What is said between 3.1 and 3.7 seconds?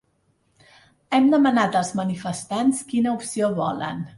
opció